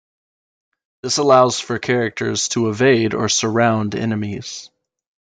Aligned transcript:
This 1.03 1.19
allows 1.19 1.59
for 1.59 1.77
characters 1.77 2.47
to 2.49 2.71
evade 2.71 3.13
or 3.13 3.29
surround 3.29 3.93
enemies. 3.93 4.71